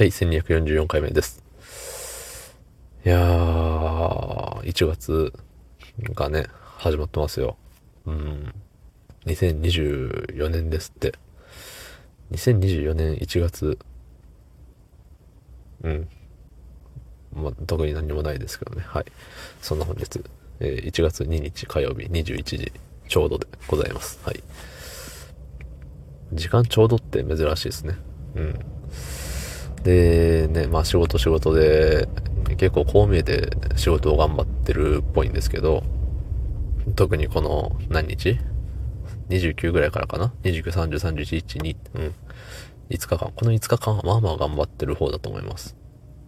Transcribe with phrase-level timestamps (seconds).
[0.00, 1.44] はい、1244回目です。
[3.04, 5.30] いやー、1月
[6.14, 6.46] がね、
[6.78, 7.58] 始まってますよ。
[8.06, 8.54] うん。
[9.26, 11.12] 2024年ですって。
[12.32, 13.78] 2024年1月。
[15.82, 16.08] うん。
[17.34, 18.82] まあ、特に何もないですけどね。
[18.86, 19.04] はい。
[19.60, 20.24] そんな本日、
[20.60, 22.72] えー1月2日火曜日21時
[23.06, 24.18] ちょうどでございます。
[24.24, 24.42] はい。
[26.32, 27.98] 時間ちょうどって珍しいですね。
[28.36, 28.58] うん。
[29.82, 32.08] で、ね、まあ仕事仕事で、
[32.56, 35.82] 結構こう見えて仕事を頑張ってるっぽいんですけど、
[36.96, 38.38] 特にこの何日
[39.28, 42.14] ?29 ぐらいからかな ?29、30、31、1、2、うん。
[42.90, 43.32] 5日間。
[43.34, 45.76] この5日間はまあまあ頑張ってる方だと思います。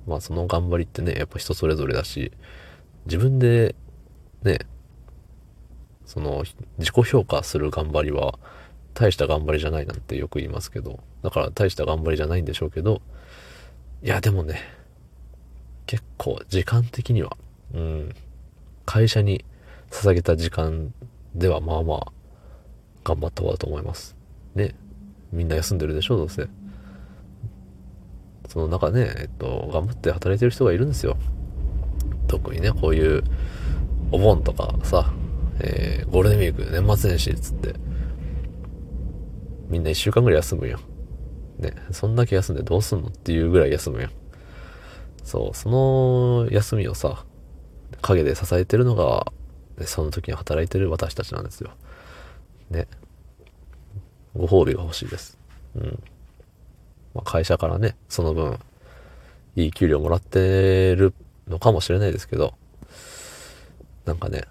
[0.07, 2.33] まあその頑張りってね、やっぱ人それぞれだし、
[3.07, 3.75] 自分で、
[4.43, 4.61] ね、
[6.07, 6.45] その
[6.79, 8.39] 自己評価する頑張りは
[8.95, 13.03] 大した頑張りじゃないなんてよく言いますけど、だから大した頑張りじゃないんでしょうけど、
[14.05, 14.61] いやでもね、
[15.87, 17.37] 結構時間的には、
[17.73, 18.15] うん、
[18.85, 19.45] 会社に
[19.91, 20.93] 捧げた時間
[21.37, 22.13] ではまあまあ
[23.05, 24.17] 頑張った方だと思います。
[24.57, 24.75] ね、
[25.31, 26.49] みんな休んでるでしょ、どうせ。
[28.49, 31.17] その中ね、えっと、頑張って働いてる人がいるんですよ。
[32.27, 33.23] 特にね、こういう
[34.11, 35.13] お盆とかさ、
[35.61, 37.75] えーゴールデンウィーク、年末年始っつって、
[39.69, 40.81] みんな一週間ぐらい休むよ。
[41.63, 44.11] ね、そんだけ休んでどうすんのっていうぐらい休むよ。
[45.25, 47.25] そう、その休みをさ、
[48.03, 49.33] 陰で支えてるのが、
[49.79, 51.71] ねその時に働いてる私たちなんですよ。
[52.71, 52.87] ね。
[54.37, 55.39] ご褒美が欲しいです。
[55.77, 56.03] うん。
[57.15, 58.59] まあ、会社からね、その分、
[59.57, 61.15] いい給料もらってる
[61.47, 62.55] のかもしれないですけど、
[64.05, 64.45] なんかね、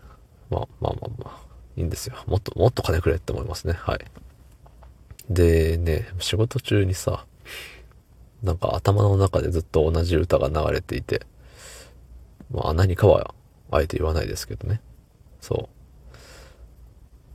[0.49, 1.41] まあまあまあまあ、
[1.75, 2.15] いいんですよ。
[2.27, 3.73] もっと、もっと金くれって思いますね。
[3.73, 3.99] はい。
[5.33, 7.25] でね、仕事中にさ、
[8.43, 11.25] なんか頭の中でずっと同じ歌が流れていて、
[12.51, 13.33] まあ何かは
[13.71, 14.81] あえて言わないですけどね。
[15.39, 15.69] そ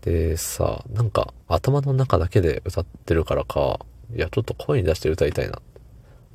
[0.03, 0.05] う。
[0.05, 3.81] でさ、なんか頭の中だけで歌ってるからか、
[4.15, 5.61] いやちょっと声に出して歌いたいな。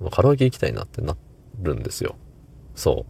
[0.10, 1.16] カラオケ行きたいなってな
[1.62, 2.16] るんですよ。
[2.76, 3.06] そ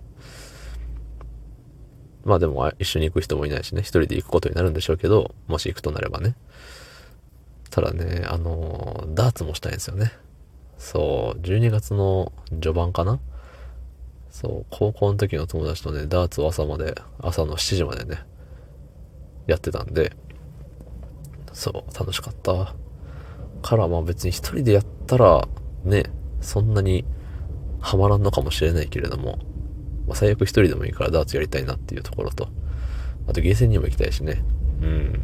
[2.26, 2.28] う。
[2.28, 6.36] まあでも一緒に行く人もいないしね、一人で行くことになるんでしょうけど、もし行くとなればね。
[7.72, 10.12] ただね、あのダーツもしたいんですよね。
[10.78, 13.20] そう、12月の序盤かな
[14.30, 18.24] そう、高校の時の友達とね、ダーツを朝まで、朝の7時までね、
[19.48, 20.14] やってたんで、
[21.54, 22.76] そう、楽しかった。
[23.62, 25.48] から、まあ別に一人でやったら、
[25.84, 26.04] ね、
[26.42, 27.06] そんなに
[27.80, 29.40] ハマらんのかもしれないけれども、
[30.08, 32.50] まあ最悪一人でもいいからダーツやりたいなっていうところと、
[33.28, 34.44] あとゲーセンにも行きたいしね、
[34.82, 35.20] うん、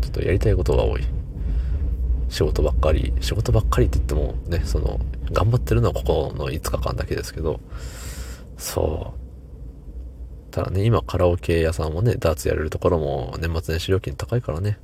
[0.00, 1.02] ちょっとやりたいことが多い。
[2.32, 4.98] 仕事ばっかり、仕事ばっかりって言ってもね、その、
[5.32, 7.60] 頑張ってるのはここの5日間だけですけど、
[8.56, 9.14] そ
[10.48, 10.50] う。
[10.50, 14.78] ただね、今カラオケ屋さんもね、ダーツやれるところも年末年始料金高いからね。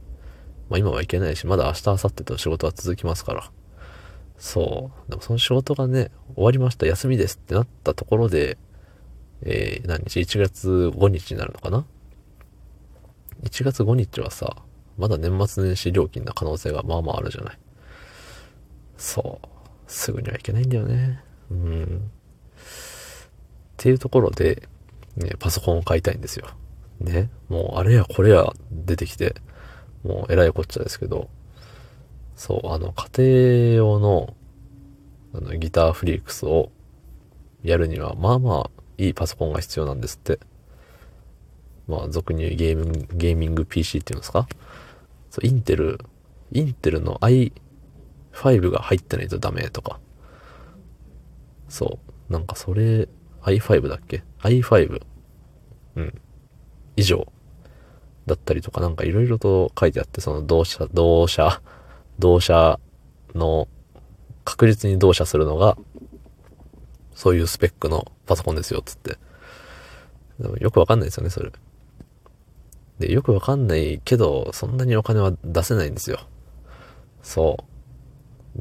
[0.69, 3.51] まあ今は行けないし、まだ明日、明後日と仕事は続きますから。
[4.37, 5.11] そう。
[5.11, 8.59] でもその仕事がね、終わりました、休みですってなったところで、
[9.41, 11.87] えー、何日 ?1 月5日になるのかな
[13.43, 14.68] ?1 月5日はさ、
[14.99, 17.59] まだ年末年始料金な可能性がまあまああるじゃない。
[18.97, 19.47] そう。
[19.87, 21.23] すぐには行けないんだよね。
[21.51, 21.85] うん。
[21.85, 21.89] っ
[23.77, 24.69] ていうところで、
[25.17, 26.49] ね、パソコンを買いたいんですよ。
[27.01, 27.31] ね。
[27.49, 29.37] もうあれやこれや出てきて、
[30.03, 31.29] もうえらいこっちゃですけど、
[32.35, 34.35] そう、あの、家庭用の、
[35.35, 36.71] あの、ギターフリークスを
[37.63, 40.39] やるには、まあまあ、いいパソコンが必要なんですって。
[41.89, 44.47] まあ、俗に言うゲーミング、ゲーミング PC っていうんですか？
[45.39, 46.01] そう、インテル、
[46.53, 50.01] インテルの i5 が入ってないとダメとか。
[51.69, 52.33] そう。
[52.33, 53.09] なんかそれ、
[53.43, 55.01] i5 だっけ ?i5。
[55.97, 56.21] うん。
[56.97, 57.33] 以上。
[58.27, 61.63] だったりとかなんかいろいろと書いてあって、その同社、同社、
[62.19, 62.81] 同社
[63.35, 63.69] の、
[64.45, 65.79] 確実に同社するのが、
[67.15, 69.19] そういうスペックのパソコンですよ、つって。
[70.41, 71.53] でもよくわかんないですよね、それ。
[72.99, 76.21] で、よくわかんないけど、そんなにお金は出せないんですよ。
[77.23, 77.57] そ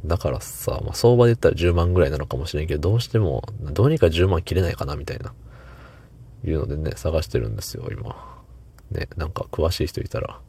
[0.05, 0.07] う。
[0.07, 5.33] だからさ、まあ、相場で言ったら10万ぐらいなのかもしれんけど、どうしても、どうにか10万切れないかな、みたいな。
[6.45, 8.15] いうのでね、探してるんですよ、今。
[8.91, 10.39] ね、なんか詳しい人いたら、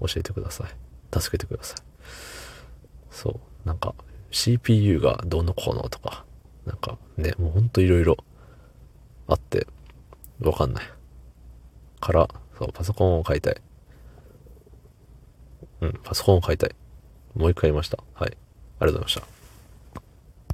[0.00, 1.20] 教えてください。
[1.20, 1.82] 助けてください。
[3.10, 3.66] そう。
[3.66, 3.94] なんか、
[4.30, 6.24] CPU がどうのこうのとか、
[6.66, 8.16] なんかね、もうほんといろいろ
[9.26, 9.66] あって、
[10.40, 10.84] わかんない。
[12.00, 12.28] から、
[12.58, 13.56] そう、パソコンを買いたい。
[15.80, 16.70] うん、パソコンを買いたい。
[17.34, 17.98] もう一回言いました。
[18.14, 18.36] はい。
[18.80, 19.43] ありがとうございました。